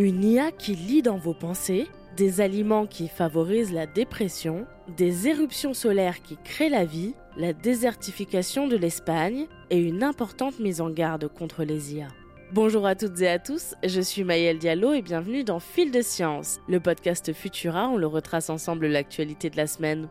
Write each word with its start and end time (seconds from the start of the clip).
Une 0.00 0.22
IA 0.22 0.52
qui 0.52 0.76
lit 0.76 1.02
dans 1.02 1.16
vos 1.16 1.34
pensées, 1.34 1.88
des 2.16 2.40
aliments 2.40 2.86
qui 2.86 3.08
favorisent 3.08 3.72
la 3.72 3.88
dépression, 3.88 4.64
des 4.96 5.26
éruptions 5.26 5.74
solaires 5.74 6.22
qui 6.22 6.36
créent 6.44 6.68
la 6.68 6.84
vie, 6.84 7.14
la 7.36 7.52
désertification 7.52 8.68
de 8.68 8.76
l'Espagne 8.76 9.48
et 9.70 9.80
une 9.80 10.04
importante 10.04 10.60
mise 10.60 10.80
en 10.80 10.88
garde 10.88 11.26
contre 11.26 11.64
les 11.64 11.96
IA. 11.96 12.06
Bonjour 12.52 12.86
à 12.86 12.94
toutes 12.94 13.20
et 13.22 13.28
à 13.28 13.40
tous, 13.40 13.74
je 13.84 14.00
suis 14.00 14.22
Maëlle 14.22 14.60
Diallo 14.60 14.92
et 14.92 15.02
bienvenue 15.02 15.42
dans 15.42 15.58
Fil 15.58 15.90
de 15.90 16.00
Science, 16.00 16.60
le 16.68 16.78
podcast 16.78 17.32
Futura, 17.32 17.88
on 17.88 17.96
le 17.96 18.06
retrace 18.06 18.50
ensemble 18.50 18.86
l'actualité 18.86 19.50
de 19.50 19.56
la 19.56 19.66
semaine. 19.66 20.08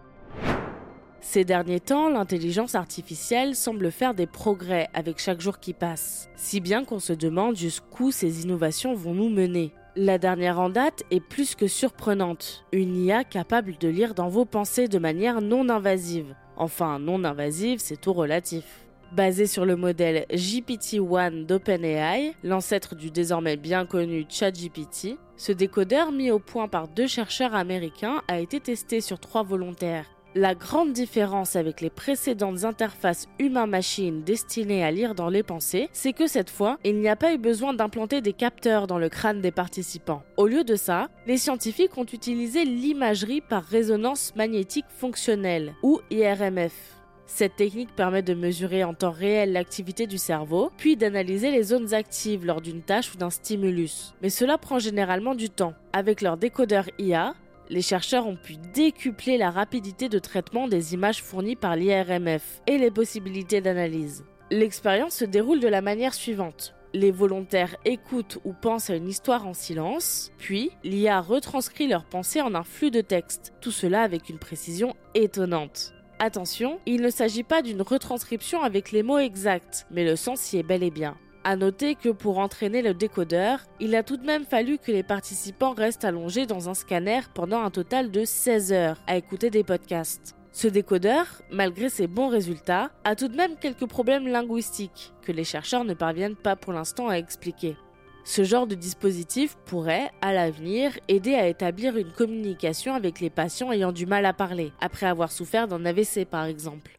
Ces 1.20 1.44
derniers 1.44 1.80
temps, 1.80 2.10
l'intelligence 2.10 2.76
artificielle 2.76 3.56
semble 3.56 3.92
faire 3.92 4.14
des 4.14 4.28
progrès 4.28 4.88
avec 4.94 5.20
chaque 5.20 5.42
jour 5.42 5.60
qui 5.60 5.74
passe, 5.74 6.30
si 6.36 6.62
bien 6.62 6.86
qu'on 6.86 7.00
se 7.00 7.14
demande 7.14 7.56
jusqu'où 7.56 8.12
ces 8.12 8.44
innovations 8.44 8.94
vont 8.94 9.14
nous 9.14 9.30
mener. 9.30 9.74
La 9.96 10.20
dernière 10.20 10.60
en 10.60 10.70
date 10.70 11.04
est 11.10 11.20
plus 11.20 11.56
que 11.56 11.68
surprenante, 11.68 12.66
une 12.72 12.96
IA 12.96 13.24
capable 13.24 13.78
de 13.80 13.88
lire 13.88 14.14
dans 14.14 14.30
vos 14.30 14.46
pensées 14.46 14.88
de 14.88 15.00
manière 15.00 15.42
non 15.42 15.70
invasive. 15.70 16.36
Enfin, 16.56 17.00
non 17.00 17.24
invasive, 17.24 17.80
c'est 17.80 18.00
tout 18.00 18.14
relatif. 18.14 18.86
Basé 19.12 19.48
sur 19.48 19.66
le 19.66 19.76
modèle 19.76 20.26
GPT-1 20.32 21.46
d'OpenAI, 21.46 22.36
l'ancêtre 22.44 22.94
du 22.94 23.10
désormais 23.10 23.58
bien 23.58 23.86
connu 23.86 24.26
ChatGPT, 24.30 25.18
ce 25.36 25.52
décodeur 25.52 26.12
mis 26.12 26.30
au 26.30 26.40
point 26.40 26.68
par 26.68 26.88
deux 26.88 27.08
chercheurs 27.08 27.56
américains 27.56 28.22
a 28.28 28.40
été 28.40 28.60
testé 28.60 29.02
sur 29.02 29.20
trois 29.20 29.44
volontaires 29.44 30.06
la 30.36 30.56
grande 30.56 30.94
différence 30.94 31.56
avec 31.56 31.82
les 31.82 31.90
précédentes 31.90 32.64
interfaces 32.64 33.28
humain-machine 33.40 34.24
destinées 34.24 34.84
à 34.84 34.92
lire 34.92 35.16
dans 35.16 35.30
les 35.30 35.44
pensées, 35.44 35.90
c'est 35.94 36.14
que 36.14 36.28
cette 36.28 36.50
fois, 36.50 36.78
il 36.84 37.00
n'y 37.00 37.10
a 37.10 37.16
pas 37.16 37.34
eu 37.34 37.38
besoin 37.38 37.74
d'implanter 37.74 38.22
des 38.22 38.34
capteurs 38.34 38.88
dans 38.88 39.00
le 39.00 39.10
crâne 39.10 39.42
des 39.42 39.52
participants. 39.52 40.24
Au 40.38 40.48
lieu 40.48 40.64
de 40.64 40.76
ça, 40.76 41.08
les 41.26 41.38
scientifiques 41.38 41.98
ont 41.98 42.06
utilisé 42.06 42.66
l'imagerie 42.66 43.42
par 43.42 43.64
résonance 43.64 44.36
magnétique 44.36 44.86
fonctionnelle, 44.90 45.74
ou 45.82 46.00
IRMF. 46.12 46.98
Cette 47.30 47.58
technique 47.58 47.94
permet 47.94 48.22
de 48.22 48.34
mesurer 48.34 48.86
en 48.86 48.94
temps 48.94 49.12
réel 49.12 49.52
l'activité 49.52 50.08
du 50.08 50.18
cerveau, 50.18 50.72
puis 50.78 50.96
d'analyser 50.96 51.52
les 51.52 51.64
zones 51.64 51.94
actives 51.94 52.46
lors 52.46 52.62
d'une 52.62 52.82
tâche 52.82 53.14
ou 53.14 53.18
d'un 53.18 53.30
stimulus. 53.30 54.14
Mais 54.22 54.30
cela 54.30 54.58
prend 54.58 54.80
généralement 54.80 55.36
du 55.36 55.50
temps. 55.50 55.74
Avec 55.92 56.22
leur 56.22 56.38
décodeur 56.38 56.86
IA, 57.00 57.34
les 57.70 57.82
chercheurs 57.82 58.28
ont 58.28 58.36
pu 58.36 58.56
décupler 58.74 59.38
la 59.38 59.52
rapidité 59.52 60.10
de 60.10 60.20
traitement 60.20 60.68
des 60.68 60.94
images 60.94 61.22
fournies 61.22 61.56
par 61.56 61.76
l'IRMF 61.76 62.62
et 62.68 62.78
les 62.78 62.92
possibilités 62.92 63.62
d'analyse. 63.62 64.24
L'expérience 64.50 65.16
se 65.16 65.26
déroule 65.26 65.60
de 65.60 65.68
la 65.68 65.82
manière 65.82 66.14
suivante. 66.14 66.74
Les 66.94 67.12
volontaires 67.12 67.76
écoutent 67.84 68.40
ou 68.46 68.54
pensent 68.54 68.90
à 68.90 68.96
une 68.96 69.10
histoire 69.10 69.46
en 69.46 69.54
silence, 69.54 70.32
puis 70.38 70.72
l'IA 70.84 71.20
retranscrit 71.20 71.88
leurs 71.88 72.06
pensées 72.06 72.42
en 72.42 72.56
un 72.56 72.64
flux 72.64 72.92
de 72.92 73.02
texte, 73.02 73.54
tout 73.60 73.72
cela 73.72 74.04
avec 74.04 74.30
une 74.30 74.40
précision 74.40 74.96
étonnante. 75.14 75.94
Attention, 76.20 76.80
il 76.86 77.02
ne 77.02 77.10
s'agit 77.10 77.44
pas 77.44 77.62
d'une 77.62 77.82
retranscription 77.82 78.64
avec 78.64 78.92
les 78.92 79.04
mots 79.04 79.20
exacts, 79.20 79.86
mais 79.92 80.06
le 80.06 80.16
sens 80.16 80.54
y 80.54 80.58
est 80.58 80.64
bel 80.64 80.82
et 80.82 80.90
bien. 80.90 81.16
À 81.50 81.56
noter 81.56 81.96
que 81.96 82.10
pour 82.10 82.40
entraîner 82.40 82.82
le 82.82 82.94
décodeur, 82.94 83.62
il 83.80 83.96
a 83.96 84.04
tout 84.04 84.18
de 84.18 84.26
même 84.26 84.44
fallu 84.44 84.78
que 84.78 84.92
les 84.92 85.02
participants 85.02 85.72
restent 85.72 86.04
allongés 86.04 86.46
dans 86.46 86.68
un 86.68 86.74
scanner 86.74 87.22
pendant 87.34 87.62
un 87.62 87.72
total 87.72 88.12
de 88.12 88.26
16 88.26 88.74
heures 88.74 89.02
à 89.08 89.16
écouter 89.16 89.50
des 89.50 89.64
podcasts. 89.64 90.36
Ce 90.52 90.68
décodeur, 90.68 91.42
malgré 91.50 91.88
ses 91.88 92.08
bons 92.08 92.28
résultats, 92.28 92.92
a 93.06 93.16
tout 93.16 93.30
de 93.30 93.38
même 93.38 93.56
quelques 93.56 93.88
problèmes 93.88 94.28
linguistiques 94.28 95.14
que 95.22 95.32
les 95.32 95.46
chercheurs 95.46 95.86
ne 95.86 95.94
parviennent 95.94 96.36
pas 96.36 96.58
pour 96.58 96.74
l'instant 96.74 97.08
à 97.08 97.14
expliquer. 97.14 97.78
Ce 98.26 98.44
genre 98.44 98.68
de 98.68 98.76
dispositif 98.76 99.56
pourrait, 99.68 100.12
à 100.20 100.34
l'avenir, 100.34 101.00
aider 101.08 101.36
à 101.36 101.48
établir 101.48 101.96
une 101.96 102.12
communication 102.12 102.94
avec 102.94 103.22
les 103.22 103.30
patients 103.30 103.72
ayant 103.72 103.94
du 103.94 104.06
mal 104.06 104.26
à 104.26 104.34
parler, 104.34 104.74
après 104.82 105.06
avoir 105.06 105.32
souffert 105.32 105.70
d'un 105.70 105.86
AVC 105.86 106.26
par 106.30 106.44
exemple. 106.44 106.97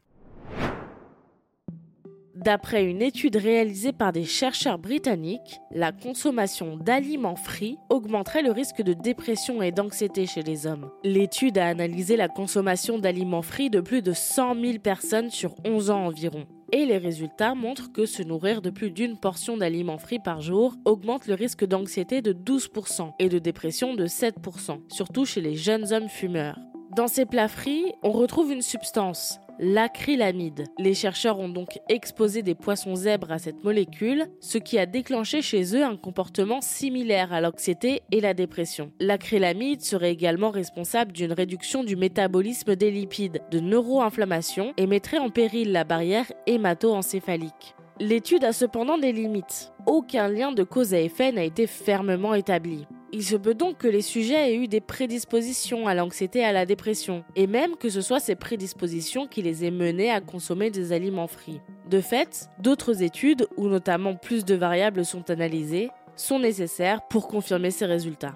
D'après 2.39 2.85
une 2.85 3.01
étude 3.01 3.35
réalisée 3.35 3.91
par 3.91 4.13
des 4.13 4.23
chercheurs 4.23 4.79
britanniques, 4.79 5.59
la 5.71 5.91
consommation 5.91 6.77
d'aliments 6.77 7.35
frits 7.35 7.77
augmenterait 7.89 8.43
le 8.43 8.51
risque 8.51 8.81
de 8.81 8.93
dépression 8.93 9.61
et 9.61 9.73
d'anxiété 9.73 10.25
chez 10.25 10.41
les 10.41 10.65
hommes. 10.65 10.89
L'étude 11.03 11.57
a 11.57 11.67
analysé 11.67 12.15
la 12.15 12.29
consommation 12.29 12.97
d'aliments 12.97 13.41
frits 13.41 13.69
de 13.69 13.81
plus 13.81 14.01
de 14.01 14.13
100 14.13 14.55
000 14.55 14.79
personnes 14.79 15.29
sur 15.29 15.53
11 15.65 15.89
ans 15.89 16.05
environ. 16.05 16.45
Et 16.71 16.85
les 16.85 16.97
résultats 16.97 17.55
montrent 17.55 17.91
que 17.91 18.05
se 18.05 18.23
nourrir 18.23 18.61
de 18.61 18.69
plus 18.69 18.91
d'une 18.91 19.17
portion 19.17 19.57
d'aliments 19.57 19.97
frits 19.97 20.19
par 20.19 20.39
jour 20.39 20.75
augmente 20.85 21.27
le 21.27 21.33
risque 21.33 21.65
d'anxiété 21.65 22.21
de 22.21 22.31
12% 22.31 23.15
et 23.19 23.27
de 23.27 23.39
dépression 23.39 23.95
de 23.95 24.05
7%, 24.05 24.79
surtout 24.87 25.25
chez 25.25 25.41
les 25.41 25.55
jeunes 25.55 25.91
hommes 25.91 26.07
fumeurs. 26.07 26.57
Dans 26.95 27.09
ces 27.09 27.25
plats 27.25 27.49
frits, 27.49 27.91
on 28.01 28.11
retrouve 28.11 28.53
une 28.53 28.61
substance, 28.61 29.41
l'acrylamide. 29.59 30.67
Les 30.79 30.93
chercheurs 30.93 31.39
ont 31.39 31.49
donc 31.49 31.79
exposé 31.89 32.41
des 32.41 32.55
poissons 32.55 32.95
zèbres 32.95 33.31
à 33.31 33.37
cette 33.37 33.63
molécule, 33.63 34.27
ce 34.39 34.57
qui 34.57 34.79
a 34.79 34.85
déclenché 34.85 35.41
chez 35.41 35.75
eux 35.75 35.83
un 35.83 35.97
comportement 35.97 36.61
similaire 36.61 37.33
à 37.33 37.41
l'anxiété 37.41 38.01
et 38.11 38.21
la 38.21 38.33
dépression. 38.33 38.91
L'acrylamide 38.99 39.81
serait 39.81 40.11
également 40.11 40.49
responsable 40.49 41.11
d'une 41.11 41.33
réduction 41.33 41.83
du 41.83 41.95
métabolisme 41.95 42.75
des 42.75 42.91
lipides, 42.91 43.41
de 43.51 43.59
neuroinflammation 43.59 44.73
et 44.77 44.87
mettrait 44.87 45.19
en 45.19 45.29
péril 45.29 45.71
la 45.71 45.83
barrière 45.83 46.31
hémato-encéphalique. 46.47 47.75
L'étude 47.99 48.45
a 48.45 48.53
cependant 48.53 48.97
des 48.97 49.11
limites. 49.11 49.73
Aucun 49.85 50.29
lien 50.29 50.53
de 50.53 50.63
cause 50.63 50.93
à 50.93 51.01
effet 51.01 51.33
n'a 51.33 51.43
été 51.43 51.67
fermement 51.67 52.33
établi. 52.33 52.87
Il 53.11 53.23
se 53.23 53.35
peut 53.35 53.55
donc 53.55 53.79
que 53.79 53.87
les 53.87 54.03
sujets 54.03 54.51
aient 54.51 54.55
eu 54.55 54.67
des 54.67 54.81
prédispositions 54.81 55.87
à 55.87 55.95
l'anxiété 55.95 56.39
et 56.39 56.45
à 56.45 56.51
la 56.51 56.67
dépression, 56.67 57.23
et 57.35 57.47
même 57.47 57.75
que 57.75 57.89
ce 57.89 58.01
soit 58.01 58.19
ces 58.19 58.35
prédispositions 58.35 59.25
qui 59.25 59.41
les 59.41 59.65
aient 59.65 59.71
menés 59.71 60.11
à 60.11 60.21
consommer 60.21 60.69
des 60.69 60.91
aliments 60.91 61.27
frits. 61.27 61.59
De 61.89 62.01
fait, 62.01 62.49
d'autres 62.59 63.01
études, 63.01 63.47
où 63.57 63.67
notamment 63.67 64.15
plus 64.15 64.45
de 64.45 64.53
variables 64.53 65.05
sont 65.05 65.31
analysées, 65.31 65.89
sont 66.15 66.37
nécessaires 66.37 67.01
pour 67.07 67.27
confirmer 67.27 67.71
ces 67.71 67.85
résultats. 67.85 68.35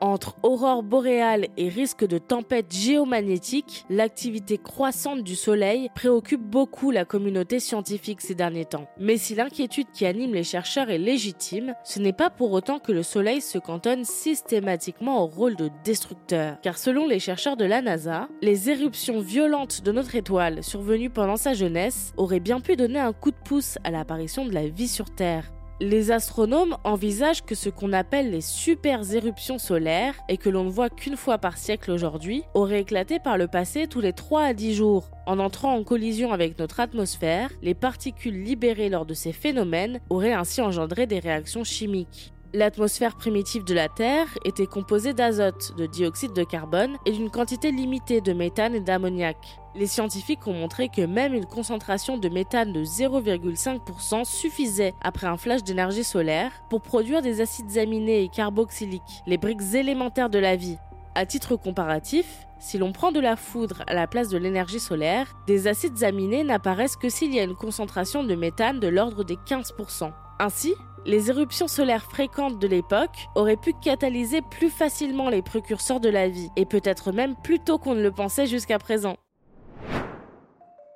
Entre 0.00 0.36
aurore 0.42 0.82
boréale 0.82 1.48
et 1.56 1.68
risque 1.68 2.06
de 2.06 2.18
tempête 2.18 2.72
géomagnétique, 2.72 3.84
l'activité 3.90 4.58
croissante 4.58 5.22
du 5.22 5.34
Soleil 5.34 5.90
préoccupe 5.94 6.42
beaucoup 6.42 6.90
la 6.90 7.04
communauté 7.04 7.58
scientifique 7.58 8.20
ces 8.20 8.34
derniers 8.34 8.64
temps. 8.64 8.86
Mais 9.00 9.16
si 9.16 9.34
l'inquiétude 9.34 9.88
qui 9.92 10.06
anime 10.06 10.34
les 10.34 10.44
chercheurs 10.44 10.90
est 10.90 10.98
légitime, 10.98 11.74
ce 11.84 11.98
n'est 11.98 12.12
pas 12.12 12.30
pour 12.30 12.52
autant 12.52 12.78
que 12.78 12.92
le 12.92 13.02
Soleil 13.02 13.40
se 13.40 13.58
cantonne 13.58 14.04
systématiquement 14.04 15.22
au 15.22 15.26
rôle 15.26 15.56
de 15.56 15.70
destructeur. 15.84 16.60
Car 16.62 16.78
selon 16.78 17.06
les 17.06 17.18
chercheurs 17.18 17.56
de 17.56 17.64
la 17.64 17.82
NASA, 17.82 18.28
les 18.40 18.70
éruptions 18.70 19.20
violentes 19.20 19.82
de 19.82 19.92
notre 19.92 20.14
étoile 20.14 20.62
survenues 20.62 21.10
pendant 21.10 21.36
sa 21.36 21.54
jeunesse 21.54 22.12
auraient 22.16 22.40
bien 22.40 22.60
pu 22.60 22.76
donner 22.76 23.00
un 23.00 23.12
coup 23.12 23.30
de 23.30 23.36
pouce 23.44 23.78
à 23.84 23.90
l'apparition 23.90 24.46
de 24.46 24.52
la 24.52 24.68
vie 24.68 24.88
sur 24.88 25.06
Terre. 25.14 25.50
Les 25.80 26.10
astronomes 26.10 26.76
envisagent 26.82 27.44
que 27.44 27.54
ce 27.54 27.68
qu'on 27.68 27.92
appelle 27.92 28.32
les 28.32 28.40
super 28.40 29.14
éruptions 29.14 29.58
solaires, 29.58 30.16
et 30.28 30.36
que 30.36 30.48
l'on 30.48 30.64
ne 30.64 30.70
voit 30.70 30.90
qu'une 30.90 31.16
fois 31.16 31.38
par 31.38 31.56
siècle 31.56 31.92
aujourd'hui, 31.92 32.42
auraient 32.52 32.80
éclaté 32.80 33.20
par 33.20 33.38
le 33.38 33.46
passé 33.46 33.86
tous 33.86 34.00
les 34.00 34.12
3 34.12 34.42
à 34.42 34.54
10 34.54 34.74
jours. 34.74 35.08
En 35.26 35.38
entrant 35.38 35.76
en 35.76 35.84
collision 35.84 36.32
avec 36.32 36.58
notre 36.58 36.80
atmosphère, 36.80 37.50
les 37.62 37.74
particules 37.74 38.42
libérées 38.42 38.88
lors 38.88 39.06
de 39.06 39.14
ces 39.14 39.32
phénomènes 39.32 40.00
auraient 40.10 40.32
ainsi 40.32 40.60
engendré 40.60 41.06
des 41.06 41.20
réactions 41.20 41.62
chimiques. 41.62 42.32
L'atmosphère 42.54 43.16
primitive 43.16 43.62
de 43.64 43.74
la 43.74 43.90
Terre 43.90 44.26
était 44.42 44.66
composée 44.66 45.12
d'azote, 45.12 45.76
de 45.76 45.84
dioxyde 45.84 46.32
de 46.32 46.44
carbone 46.44 46.96
et 47.04 47.12
d'une 47.12 47.28
quantité 47.28 47.70
limitée 47.70 48.22
de 48.22 48.32
méthane 48.32 48.74
et 48.74 48.80
d'ammoniac. 48.80 49.36
Les 49.74 49.86
scientifiques 49.86 50.46
ont 50.46 50.54
montré 50.54 50.88
que 50.88 51.02
même 51.02 51.34
une 51.34 51.44
concentration 51.44 52.16
de 52.16 52.28
méthane 52.30 52.72
de 52.72 52.84
0,5% 52.84 54.24
suffisait 54.24 54.94
après 55.02 55.26
un 55.26 55.36
flash 55.36 55.62
d'énergie 55.62 56.04
solaire 56.04 56.50
pour 56.70 56.80
produire 56.80 57.20
des 57.20 57.42
acides 57.42 57.76
aminés 57.76 58.22
et 58.22 58.28
carboxyliques, 58.30 59.22
les 59.26 59.36
briques 59.36 59.74
élémentaires 59.74 60.30
de 60.30 60.38
la 60.38 60.56
vie. 60.56 60.78
À 61.14 61.26
titre 61.26 61.54
comparatif, 61.56 62.46
si 62.58 62.78
l'on 62.78 62.92
prend 62.92 63.12
de 63.12 63.20
la 63.20 63.36
foudre 63.36 63.82
à 63.86 63.92
la 63.92 64.06
place 64.06 64.30
de 64.30 64.38
l'énergie 64.38 64.80
solaire, 64.80 65.36
des 65.46 65.68
acides 65.68 66.02
aminés 66.02 66.44
n'apparaissent 66.44 66.96
que 66.96 67.10
s'il 67.10 67.34
y 67.34 67.40
a 67.40 67.44
une 67.44 67.56
concentration 67.56 68.24
de 68.24 68.34
méthane 68.34 68.80
de 68.80 68.88
l'ordre 68.88 69.22
des 69.22 69.36
15%. 69.36 70.12
Ainsi, 70.40 70.74
les 71.06 71.30
éruptions 71.30 71.68
solaires 71.68 72.04
fréquentes 72.04 72.58
de 72.58 72.66
l'époque 72.66 73.28
auraient 73.34 73.56
pu 73.56 73.72
catalyser 73.82 74.40
plus 74.50 74.70
facilement 74.70 75.28
les 75.28 75.42
précurseurs 75.42 76.00
de 76.00 76.08
la 76.08 76.28
vie, 76.28 76.50
et 76.56 76.66
peut-être 76.66 77.12
même 77.12 77.34
plus 77.42 77.58
tôt 77.58 77.78
qu'on 77.78 77.94
ne 77.94 78.02
le 78.02 78.12
pensait 78.12 78.46
jusqu'à 78.46 78.78
présent. 78.78 79.16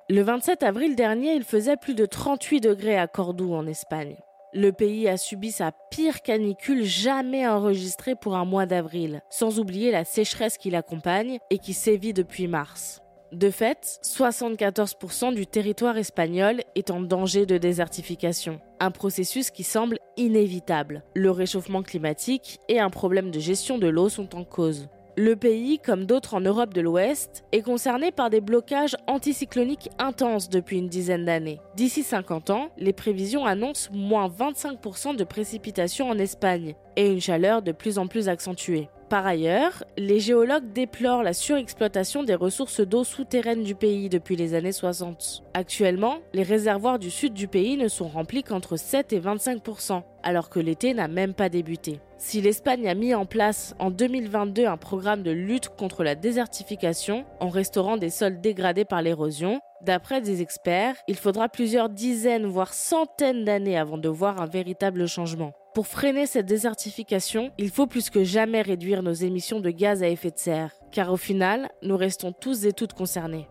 Le 0.09 0.21
27 0.21 0.63
avril 0.63 0.95
dernier, 0.95 1.33
il 1.33 1.43
faisait 1.43 1.77
plus 1.77 1.95
de 1.95 2.05
38 2.05 2.61
degrés 2.61 2.97
à 2.97 3.07
Cordoue 3.07 3.53
en 3.53 3.65
Espagne. 3.67 4.17
Le 4.53 4.71
pays 4.71 5.07
a 5.07 5.17
subi 5.17 5.51
sa 5.51 5.71
pire 5.89 6.21
canicule 6.21 6.83
jamais 6.83 7.47
enregistrée 7.47 8.15
pour 8.15 8.35
un 8.35 8.45
mois 8.45 8.65
d'avril, 8.65 9.21
sans 9.29 9.59
oublier 9.59 9.91
la 9.91 10.05
sécheresse 10.05 10.57
qui 10.57 10.69
l'accompagne 10.69 11.39
et 11.49 11.57
qui 11.57 11.73
sévit 11.73 12.13
depuis 12.13 12.47
mars. 12.47 13.02
De 13.33 13.49
fait, 13.49 13.99
74% 14.03 15.33
du 15.33 15.47
territoire 15.47 15.97
espagnol 15.97 16.61
est 16.75 16.91
en 16.91 17.01
danger 17.01 17.47
de 17.47 17.57
désertification, 17.57 18.59
un 18.79 18.91
processus 18.91 19.49
qui 19.49 19.63
semble 19.63 19.97
inévitable. 20.17 21.03
Le 21.15 21.31
réchauffement 21.31 21.81
climatique 21.81 22.59
et 22.69 22.79
un 22.79 22.91
problème 22.91 23.31
de 23.31 23.39
gestion 23.39 23.79
de 23.79 23.87
l'eau 23.87 24.07
sont 24.07 24.35
en 24.35 24.43
cause. 24.43 24.87
Le 25.17 25.35
pays, 25.35 25.79
comme 25.79 26.05
d'autres 26.05 26.35
en 26.35 26.41
Europe 26.41 26.75
de 26.75 26.81
l'Ouest, 26.81 27.43
est 27.51 27.63
concerné 27.63 28.11
par 28.11 28.29
des 28.29 28.41
blocages 28.41 28.95
anticycloniques 29.07 29.89
intenses 29.97 30.49
depuis 30.49 30.77
une 30.77 30.89
dizaine 30.89 31.25
d'années. 31.25 31.59
D'ici 31.75 32.03
50 32.03 32.51
ans, 32.51 32.69
les 32.77 32.93
prévisions 32.93 33.45
annoncent 33.45 33.89
moins 33.91 34.27
25% 34.27 35.15
de 35.15 35.23
précipitations 35.23 36.09
en 36.09 36.19
Espagne 36.19 36.75
et 36.95 37.11
une 37.11 37.21
chaleur 37.21 37.63
de 37.63 37.71
plus 37.71 37.97
en 37.97 38.05
plus 38.05 38.29
accentuée. 38.29 38.89
Par 39.13 39.27
ailleurs, 39.27 39.83
les 39.95 40.19
géologues 40.19 40.73
déplorent 40.73 41.21
la 41.21 41.33
surexploitation 41.33 42.23
des 42.23 42.33
ressources 42.33 42.81
d'eau 42.81 43.03
souterraines 43.03 43.61
du 43.61 43.75
pays 43.75 44.09
depuis 44.09 44.35
les 44.35 44.55
années 44.55 44.71
60. 44.71 45.43
Actuellement, 45.53 46.17
les 46.33 46.41
réservoirs 46.41 46.97
du 46.97 47.11
sud 47.11 47.35
du 47.35 47.47
pays 47.47 47.77
ne 47.77 47.89
sont 47.89 48.07
remplis 48.07 48.41
qu'entre 48.41 48.75
7 48.75 49.13
et 49.13 49.19
25% 49.19 50.01
alors 50.23 50.49
que 50.49 50.59
l'été 50.59 50.95
n'a 50.95 51.07
même 51.07 51.35
pas 51.35 51.49
débuté. 51.49 51.99
Si 52.17 52.41
l'Espagne 52.41 52.89
a 52.89 52.95
mis 52.95 53.13
en 53.13 53.27
place 53.27 53.75
en 53.77 53.91
2022 53.91 54.65
un 54.65 54.77
programme 54.77 55.21
de 55.21 55.29
lutte 55.29 55.69
contre 55.69 56.03
la 56.03 56.15
désertification 56.15 57.23
en 57.39 57.49
restaurant 57.49 57.97
des 57.97 58.09
sols 58.09 58.41
dégradés 58.41 58.83
par 58.83 59.03
l'érosion, 59.03 59.59
d'après 59.83 60.21
des 60.21 60.41
experts, 60.41 60.95
il 61.07 61.17
faudra 61.17 61.49
plusieurs 61.49 61.89
dizaines 61.89 62.47
voire 62.47 62.73
centaines 62.73 63.45
d'années 63.45 63.77
avant 63.77 63.99
de 63.99 64.09
voir 64.09 64.41
un 64.41 64.47
véritable 64.47 65.07
changement. 65.07 65.53
Pour 65.73 65.87
freiner 65.87 66.27
cette 66.27 66.45
désertification, 66.45 67.51
il 67.57 67.71
faut 67.71 67.87
plus 67.87 68.11
que 68.11 68.23
jamais 68.23 68.61
réduire 68.61 69.01
nos 69.01 69.13
émissions 69.13 69.59
de 69.59 69.71
gaz 69.71 70.03
à 70.03 70.07
effet 70.07 70.29
de 70.29 70.37
serre, 70.37 70.71
car 70.91 71.11
au 71.11 71.17
final, 71.17 71.69
nous 71.81 71.97
restons 71.97 72.31
tous 72.31 72.65
et 72.65 72.73
toutes 72.73 72.93
concernés. 72.93 73.47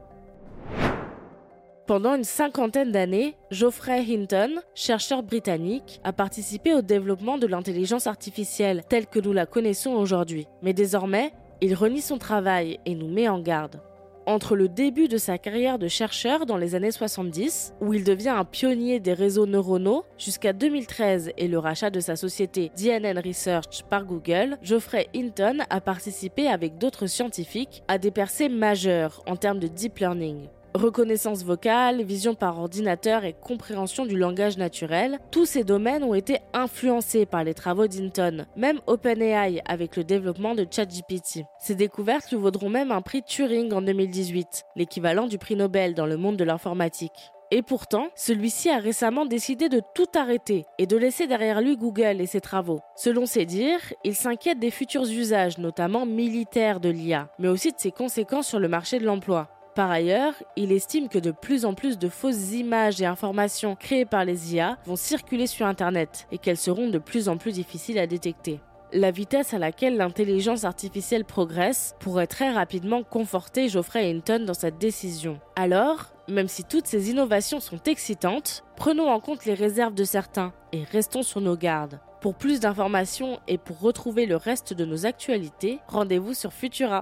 Pendant 1.89 2.15
une 2.15 2.23
cinquantaine 2.23 2.93
d'années, 2.93 3.35
Geoffrey 3.51 4.05
Hinton, 4.09 4.61
chercheur 4.77 5.25
britannique, 5.25 6.01
a 6.05 6.13
participé 6.13 6.73
au 6.75 6.81
développement 6.81 7.39
de 7.39 7.49
l'intelligence 7.49 8.07
artificielle 8.07 8.85
telle 8.89 9.07
que 9.07 9.19
nous 9.19 9.33
la 9.33 9.47
connaissons 9.47 9.91
aujourd'hui. 9.91 10.47
Mais 10.63 10.75
désormais, 10.75 11.33
il 11.61 11.75
renie 11.75 12.01
son 12.01 12.19
travail 12.19 12.79
et 12.87 12.95
nous 12.95 13.09
met 13.09 13.29
en 13.29 13.41
garde 13.41 13.83
entre 14.27 14.57
le 14.57 14.69
début 14.69 15.09
de 15.09 15.19
sa 15.19 15.39
carrière 15.39 15.79
de 15.79 15.89
chercheur 15.89 16.47
dans 16.47 16.57
les 16.57 16.75
années 16.75 16.91
70, 16.91 17.75
où 17.81 17.95
il 17.95 18.05
devient 18.05 18.31
un 18.31 18.45
pionnier 18.45 19.01
des 19.01 19.13
réseaux 19.13 19.47
neuronaux, 19.47 20.05
jusqu'à 20.19 20.53
2013 20.53 21.33
et 21.37 21.49
le 21.49 21.59
rachat 21.59 21.91
de 21.91 22.01
sa 22.01 22.17
société 22.17 22.71
DNN 22.77 23.19
Research 23.19 23.83
par 23.89 24.05
Google, 24.05 24.59
Geoffrey 24.63 25.09
Hinton 25.15 25.59
a 25.71 25.81
participé 25.81 26.49
avec 26.49 26.79
d'autres 26.79 27.07
scientifiques 27.07 27.83
à 27.89 27.99
des 27.99 28.11
percées 28.11 28.49
majeures 28.49 29.23
en 29.27 29.37
termes 29.37 29.59
de 29.59 29.69
deep 29.69 29.99
learning. 29.99 30.49
Reconnaissance 30.75 31.45
vocale, 31.45 32.03
vision 32.03 32.35
par 32.35 32.59
ordinateur 32.59 33.25
et 33.25 33.35
compréhension 33.35 34.07
du 34.07 34.17
langage 34.17 34.57
naturel, 34.57 35.19
tous 35.31 35.45
ces 35.45 35.65
domaines 35.65 36.03
ont 36.03 36.15
été 36.15 36.39
influencés 36.55 37.27
par 37.27 37.45
les 37.45 37.53
travaux 37.53 37.87
d'Hinton, 37.87 38.47
même 38.57 38.81
OpenAI 38.87 39.61
avec 39.67 39.97
le 39.97 40.05
développement 40.05 40.55
de 40.55 40.67
ChatGPT. 40.69 41.45
Ces 41.59 41.75
découvertes 41.75 42.31
lui 42.31 42.39
vaudront 42.39 42.71
même 42.71 42.91
un 42.91 43.03
prix 43.03 43.23
Turing 43.23 43.71
en 43.75 43.83
2018, 43.83 44.65
l'équivalent 44.75 45.27
du 45.27 45.37
prix 45.37 45.57
Nobel 45.57 45.95
dans 45.95 46.07
le 46.07 46.17
monde 46.17 46.39
de 46.39 46.45
l'informatique. 46.45 47.33
Et 47.51 47.61
pourtant, 47.61 48.09
celui-ci 48.17 48.71
a 48.71 48.79
récemment 48.79 49.27
décidé 49.27 49.69
de 49.69 49.83
tout 49.95 50.07
arrêter 50.15 50.65
et 50.79 50.87
de 50.87 50.97
laisser 50.97 51.27
derrière 51.27 51.61
lui 51.61 51.77
Google 51.77 52.19
et 52.19 52.27
ses 52.27 52.41
travaux. 52.41 52.81
Selon 52.97 53.27
ses 53.27 53.45
dires, 53.45 53.93
il 54.05 54.15
s'inquiète 54.15 54.59
des 54.59 54.71
futurs 54.71 55.03
usages, 55.03 55.59
notamment 55.59 56.07
militaires 56.07 56.81
de 56.81 56.89
l'IA, 56.89 57.29
mais 57.39 57.49
aussi 57.49 57.71
de 57.71 57.79
ses 57.79 57.93
conséquences 57.93 58.47
sur 58.47 58.59
le 58.59 58.69
marché 58.69 58.99
de 58.99 59.05
l'emploi. 59.05 59.51
Par 59.75 59.91
ailleurs, 59.91 60.35
il 60.55 60.71
estime 60.71 61.09
que 61.09 61.19
de 61.19 61.31
plus 61.31 61.65
en 61.65 61.73
plus 61.73 61.99
de 61.99 62.11
fausses 62.11 62.53
images 62.53 63.01
et 63.01 63.07
informations 63.07 63.75
créées 63.75 64.05
par 64.05 64.27
les 64.27 64.55
IA 64.55 64.77
vont 64.85 64.97
circuler 64.97 65.47
sur 65.47 65.67
Internet 65.67 66.27
et 66.31 66.37
qu'elles 66.37 66.59
seront 66.59 66.91
de 66.91 66.99
plus 66.99 67.31
en 67.31 67.39
plus 67.39 67.53
difficiles 67.53 67.99
à 67.99 68.07
détecter. 68.07 68.61
La 68.93 69.11
vitesse 69.11 69.55
à 69.55 69.59
laquelle 69.59 69.97
l'intelligence 69.97 70.65
artificielle 70.65 71.25
progresse 71.25 71.95
pourrait 72.01 72.27
très 72.27 72.51
rapidement 72.51 73.03
conforter 73.03 73.71
Geoffrey 73.71 74.11
Hinton 74.11 74.45
dans 74.45 74.53
cette 74.53 74.77
décision. 74.77 75.41
Alors, 75.57 76.13
même 76.29 76.49
si 76.49 76.65
toutes 76.65 76.87
ces 76.87 77.09
innovations 77.11 77.59
sont 77.59 77.83
excitantes, 77.85 78.65
prenons 78.77 79.09
en 79.09 79.21
compte 79.21 79.47
les 79.47 79.55
réserves 79.55 79.95
de 79.95 80.05
certains 80.05 80.53
et 80.73 80.85
restons 80.85 81.23
sur 81.23 81.41
nos 81.41 81.57
gardes. 81.57 81.99
Pour 82.21 82.35
plus 82.35 82.61
d'informations 82.61 83.41
et 83.49 83.57
pour 83.57 83.81
retrouver 83.81 84.27
le 84.27 84.37
reste 84.37 84.75
de 84.75 84.85
nos 84.85 85.07
actualités, 85.07 85.79
rendez-vous 85.89 86.35
sur 86.35 86.53
Futura. 86.53 87.02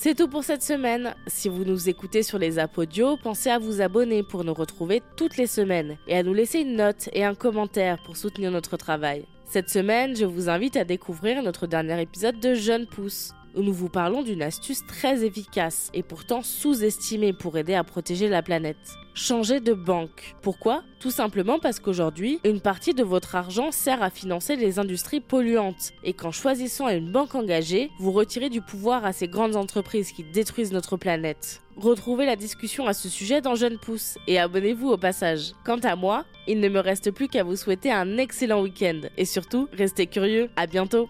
C'est 0.00 0.14
tout 0.14 0.28
pour 0.28 0.44
cette 0.44 0.62
semaine. 0.62 1.16
Si 1.26 1.48
vous 1.48 1.64
nous 1.64 1.88
écoutez 1.88 2.22
sur 2.22 2.38
les 2.38 2.60
apps 2.60 2.78
audio, 2.78 3.16
pensez 3.16 3.50
à 3.50 3.58
vous 3.58 3.80
abonner 3.80 4.22
pour 4.22 4.44
nous 4.44 4.54
retrouver 4.54 5.02
toutes 5.16 5.36
les 5.36 5.48
semaines 5.48 5.98
et 6.06 6.16
à 6.16 6.22
nous 6.22 6.32
laisser 6.32 6.60
une 6.60 6.76
note 6.76 7.08
et 7.14 7.24
un 7.24 7.34
commentaire 7.34 8.00
pour 8.04 8.16
soutenir 8.16 8.52
notre 8.52 8.76
travail. 8.76 9.24
Cette 9.44 9.68
semaine, 9.68 10.14
je 10.14 10.24
vous 10.24 10.48
invite 10.48 10.76
à 10.76 10.84
découvrir 10.84 11.42
notre 11.42 11.66
dernier 11.66 12.00
épisode 12.00 12.38
de 12.38 12.54
Jeune 12.54 12.86
Pousse 12.86 13.32
nous 13.56 13.72
vous 13.72 13.88
parlons 13.88 14.22
d'une 14.22 14.42
astuce 14.42 14.86
très 14.86 15.24
efficace 15.24 15.90
et 15.94 16.02
pourtant 16.02 16.42
sous-estimée 16.42 17.32
pour 17.32 17.56
aider 17.58 17.74
à 17.74 17.84
protéger 17.84 18.28
la 18.28 18.42
planète. 18.42 18.76
Changer 19.14 19.58
de 19.58 19.74
banque. 19.74 20.36
Pourquoi? 20.42 20.84
Tout 21.00 21.10
simplement 21.10 21.58
parce 21.58 21.80
qu'aujourd'hui, 21.80 22.38
une 22.44 22.60
partie 22.60 22.94
de 22.94 23.02
votre 23.02 23.34
argent 23.34 23.72
sert 23.72 24.02
à 24.02 24.10
financer 24.10 24.54
les 24.54 24.78
industries 24.78 25.20
polluantes 25.20 25.92
et 26.04 26.12
qu'en 26.12 26.30
choisissant 26.30 26.88
une 26.88 27.10
banque 27.10 27.34
engagée, 27.34 27.90
vous 27.98 28.12
retirez 28.12 28.48
du 28.48 28.60
pouvoir 28.60 29.04
à 29.04 29.12
ces 29.12 29.26
grandes 29.26 29.56
entreprises 29.56 30.12
qui 30.12 30.22
détruisent 30.22 30.72
notre 30.72 30.96
planète. 30.96 31.62
Retrouvez 31.76 32.26
la 32.26 32.36
discussion 32.36 32.86
à 32.86 32.92
ce 32.92 33.08
sujet 33.08 33.40
dans 33.40 33.54
Jeune 33.54 33.78
Pousse 33.78 34.18
et 34.26 34.38
abonnez-vous 34.38 34.88
au 34.88 34.96
passage. 34.96 35.52
Quant 35.64 35.78
à 35.78 35.96
moi, 35.96 36.24
il 36.46 36.60
ne 36.60 36.68
me 36.68 36.80
reste 36.80 37.10
plus 37.10 37.28
qu'à 37.28 37.44
vous 37.44 37.56
souhaiter 37.56 37.92
un 37.92 38.18
excellent 38.18 38.62
week-end 38.62 39.00
et 39.16 39.24
surtout, 39.24 39.68
restez 39.72 40.06
curieux. 40.06 40.48
À 40.56 40.66
bientôt 40.66 41.08